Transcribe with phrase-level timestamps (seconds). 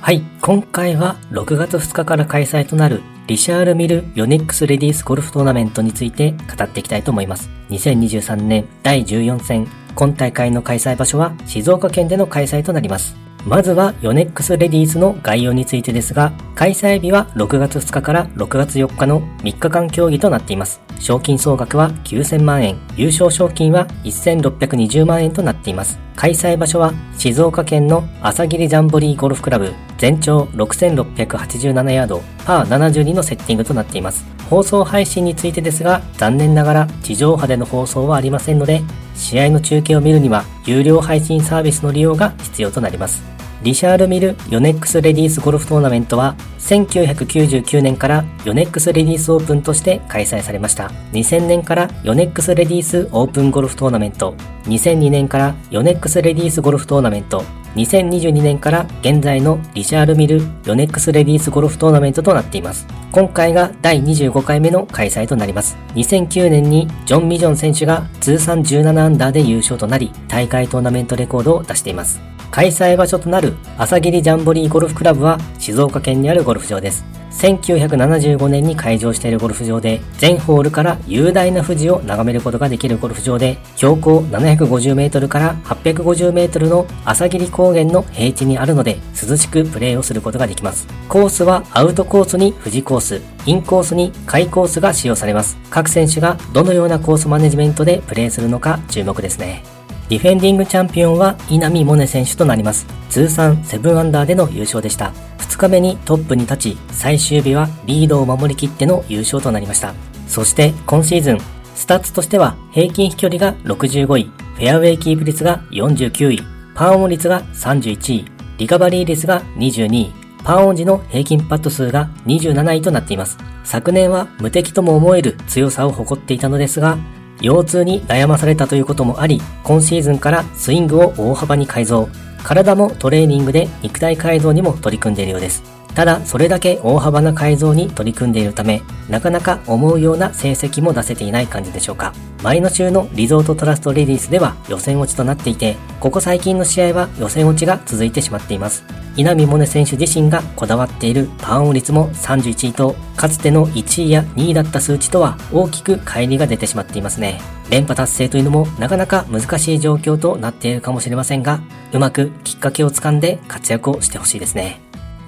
[0.00, 7.50] はい、今回は6月2日から開催となるリシャール・ミル・ヨネックス・レディース・ゴルフトーナメントについて語っていきたいと思います。
[7.68, 13.27] 2023年第14戦、今大会の開催場所は静岡県での開催となります。
[13.46, 20.80] まずはヨネックスレディースの概要についてですが、開催日は6月2日から6月4日の3日間競技となっています。
[20.98, 25.98] 賞金総額は9000万円、優勝賞金は1620万円となっています。
[26.16, 34.37] 開催場所は静岡県の朝霧ジャンボリーゴルフクラブ全長6687ヤードパー72のセッティングとなっています。
[34.48, 38.82] 放送配信についてですが、残念ながら地上波での放送はありませんので、
[39.14, 43.22] 試合の中継を見るには有料配信サービスの利用が必要となります。
[43.62, 50.92] リシャール・ミル・ヨネックス・レディース・ゴルフトーナメントは1999年からヨネックス・レディース・オープンとして開催されました。
[51.12, 54.34] 2000年からヨネックス・レディース・オープンゴルフトーナメント、
[54.66, 57.42] 2002年からヨネックス・レディース・ゴルフトーナメント、
[57.78, 62.88] 2022年から現在のリシャール・ミル・ヨネックス・レディース・ゴルフトーナメントとなっています。
[63.12, 65.76] 今回が第25回目の開催となります。
[65.94, 72.20] 2009年にジョン・ミジョン選手が通算17アンダーで優勝となり、大会トーナメントレコードを出しています。
[72.50, 77.17] 開催場所となる朝霧ジャンボリーゴルフクラブは静岡県にあるゴルフ場です。
[77.30, 90.86] 1975年に開場しているゴルフ場で、全ホールから雄大な富士を眺めることができるゴルフ場で、標高750メートルから850メートルの朝霧高原の平地にあるので、涼しくプレーをすることができます。
[91.08, 95.56] コースはアウトコースに富士コース、インコースに海コースが使用されます。
[95.70, 99.77] 各選手がどのようなコースマネジメントでプレーするのか注目ですね。
[100.08, 102.86] ディフェンディングチャンピオンは稲見萌寧選手となります。
[103.10, 105.12] 通算7アンダーでの優勝でした。
[105.38, 109.92] 2日目にトップに立ち、最終日はリードを守りきっての優勝となりました。
[110.26, 111.38] そして今シーズン、
[111.74, 116.42] スタッツとしては平均飛距離が65位、フェアウェイキープ率が49位、
[116.74, 118.24] パーオン率が31位、
[118.56, 120.12] リカバリー率が22位、
[120.42, 123.36] パーオン時の平均パット数が27位となっています。
[123.62, 126.96] 昨年は無敵とも思える強さを誇っていたのですが、
[127.40, 132.08] 腰痛に悩まされたということもあり、今シーズンからスイングを大幅に改造。
[132.42, 135.62] 体もトレーニングで肉体改造にも取り組んでいるようです。
[135.94, 142.12] ただ、それだけ大幅な改造に取り組んでいるため、なかなか思うような成績も出せていない感じでしょうか。
[142.42, 148.84] 前の週のリゾートトラストレディースでは予選落ちとなっていて、ここ最近の試合は予選落ちが続いてしまっています。
[149.16, 157.40] 稲見萌寧選手自身がこだわっているパーオン率も31位と、かつての1位や2位だった数値とは大きく乖離が出てしまっていますね。
[157.70, 161.60] 連覇達成というのもなかなか難しい状況となっているかもしれませんが、
[161.92, 164.80] うまくきっかけをつかんで活躍をしてほしいですね。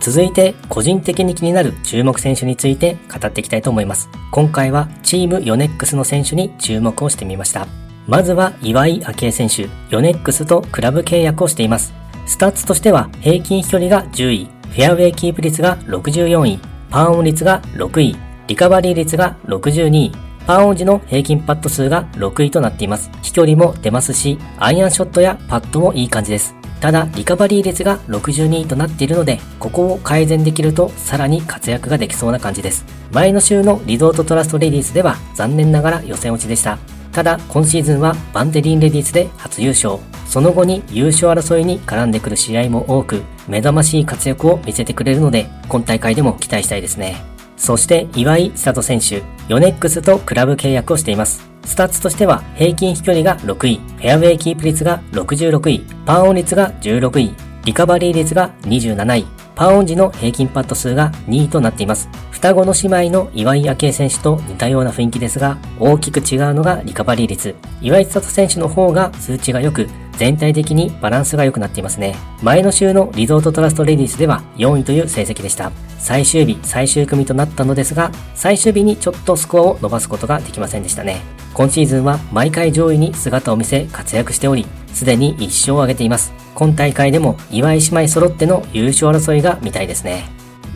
[0.00, 4.08] 続いて、個人的に気になる注目選手について語っていきたいと思います。
[4.30, 7.66] 今回はチームヨネックスの選手に注目をしてみました。
[8.06, 11.92] まずは岩井明恵選手、ヨネックスとクラブ契約をしています。
[12.28, 18.16] スタッツとしては平均飛距離が10位、フェアウェイキープ率が64位、パーオン率が6位、
[18.46, 20.12] リカバリー率が62位、
[20.46, 23.10] パーオン時の平均パット数が6位となっています。
[23.22, 26.54] 飛距離も出ますし、アイアンショットやパットもいい感じです。
[26.80, 32.86] ただ、リカバリー率が62位となっているので、ここを改善できるとさらに活躍ができそうな感じです。
[33.12, 36.78] 前の週のリゾートトラストレディースでは残念ながら予選落ちでした。
[37.18, 39.96] ただ、今シーズンはバンテリンレディースで初優勝。
[40.24, 47.16] その後に優勝争いに絡んでくる試合も多く、目覚ましい活躍を見せてくれるので、今大会でも期待したいですね。
[47.56, 51.44] そして岩井千怜選手、ヨネックスとクラブ契約をしています。
[51.64, 57.34] スタッツとしては平均飛距離が6位、フェアウェイキープ率が66位、パーオン率が16位、
[57.64, 59.26] リカバリー率が27位、
[59.58, 62.08] パーオン時の平均パット数が2位となっています。
[62.30, 67.56] 双子の姉妹の岩井明愛選手と似たような雰囲気ですが、大きく違うのがリカバリー率。
[67.82, 72.16] 岩井千里選手の方が数値が良く、全体的にバランスが良くなっていますね。
[72.42, 75.70] 前の週のリゾートトラストレディスでは4位という成績でした。
[76.00, 81.20] 最終日、最終組となったのですが、最終日にちょっとスコアを伸ばすことができませんでしたね。
[81.54, 86.32] 今シーズンは毎回上位に姿を見せ活躍しており、すでに1勝を挙げています。
[86.54, 90.24] 今大会でも岩井姉妹揃っての優勝争いが見たいですね。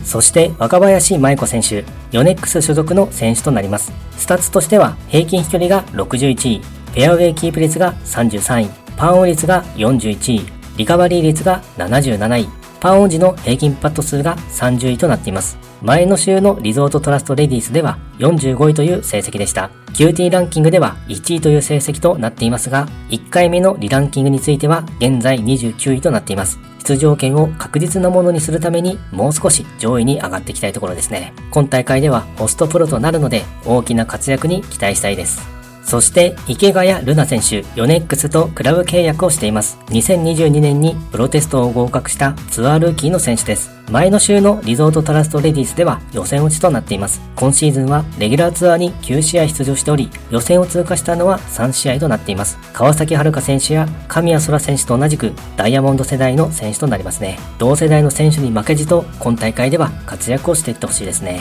[0.05, 3.93] そして若林舞子選手、ヨネックス所属の選手となります。
[4.17, 6.62] スタッツとしては平均飛距離が61位、
[6.93, 10.46] フェアウェイキープ率が33位、パーオン率が41位、
[10.76, 15.58] リカバリー率が77位、パーオン時の平均パット数が30位となっています。
[15.82, 19.72] 前の週のリゾートトラストレディースでは45位という成績でした。
[19.94, 26.60] QT ランキングでは1位という成績となっていますが、1回目のリランキングについては現在29位となっています。
[26.87, 31.32] 出場権を確実なものにするためにもう少し上位に上がっていきたいところですね。
[31.50, 35.62] 今大会ではホストプロとなるので大きな活躍に期待したいです。
[35.84, 39.79] そして池ヶ谷瑠菜選手、ヨネックスとクラブ契約をしています。
[39.88, 43.70] 2022年にプロテストを合格したツアールーキーの選手です。
[43.90, 47.20] 前の週のリゾートトラストレディースでは予選落ちとなっています。
[47.37, 52.58] 今シーズンはレギュラーツアーに9試合出場しており、予選を通過したのは3試合となっています。
[52.73, 57.38] 川崎遥選手や神谷空選手と同じくダイヤモンド世代の選手となりますね。
[57.58, 61.40] 同世代の選手に負けじと今大会では活躍をしていってほしいですね。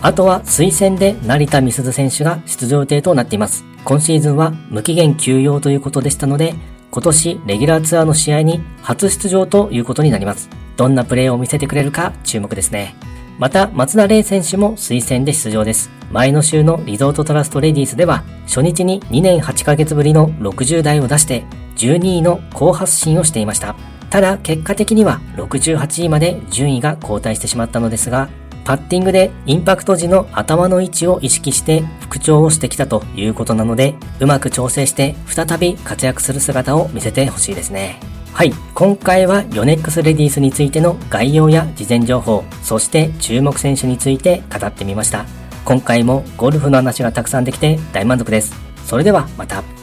[0.00, 3.64] あとは推薦で成田美鈴選手が出場予定となっています。
[3.84, 6.54] 今シーズンは無期限休養ということでしたので、
[6.90, 10.48] 今年レギュラーツアーの試合に初出場ということになります。
[10.76, 12.94] どんなプレーを見せてくれるか注目ですね。
[13.38, 15.90] また、松田玲選手も推薦で出場です。
[16.12, 21.44] 前の週のリゾートトラストレディースでは、初日に2年8ヶ月ぶりの60台を出して、
[21.76, 23.74] 12位の好発進をしていました。
[24.10, 28.28] ただ、結果的には68位まで順位が後退してしまったのですが、
[28.64, 37.98] パッティングでインパクト時の頭の位置を意識して復調をしてきたということなので、うまく調整して再び活躍する姿を見せてほしいですね。
[38.32, 38.52] はい。
[38.74, 45.26] 今回はヨネックスレディースについての概要や事前情報、そして注目選手について語ってみました。
[45.64, 48.54] 今回もゴルフの話がたくさんできて大満足です。
[48.86, 49.81] それではまた。